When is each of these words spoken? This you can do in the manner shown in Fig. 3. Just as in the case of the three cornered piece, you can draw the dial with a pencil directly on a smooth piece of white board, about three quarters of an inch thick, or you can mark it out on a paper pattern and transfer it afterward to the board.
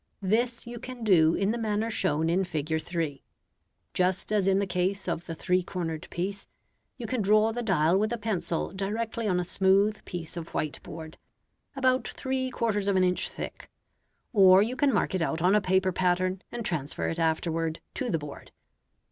This 0.23 0.65
you 0.65 0.79
can 0.79 1.03
do 1.03 1.35
in 1.35 1.51
the 1.51 1.59
manner 1.59 1.91
shown 1.91 2.27
in 2.27 2.43
Fig. 2.43 2.81
3. 2.81 3.21
Just 3.93 4.31
as 4.31 4.47
in 4.47 4.57
the 4.57 4.65
case 4.65 5.07
of 5.07 5.27
the 5.27 5.35
three 5.35 5.61
cornered 5.61 6.07
piece, 6.09 6.47
you 6.97 7.05
can 7.05 7.21
draw 7.21 7.51
the 7.51 7.61
dial 7.61 7.99
with 7.99 8.11
a 8.11 8.17
pencil 8.17 8.73
directly 8.73 9.27
on 9.27 9.39
a 9.39 9.45
smooth 9.45 10.03
piece 10.05 10.35
of 10.35 10.55
white 10.55 10.81
board, 10.81 11.19
about 11.75 12.07
three 12.07 12.49
quarters 12.49 12.87
of 12.87 12.95
an 12.95 13.03
inch 13.03 13.29
thick, 13.29 13.69
or 14.33 14.63
you 14.63 14.75
can 14.75 14.91
mark 14.91 15.13
it 15.13 15.21
out 15.21 15.39
on 15.39 15.53
a 15.53 15.61
paper 15.61 15.91
pattern 15.91 16.41
and 16.51 16.65
transfer 16.65 17.07
it 17.07 17.19
afterward 17.19 17.79
to 17.93 18.09
the 18.09 18.17
board. 18.17 18.49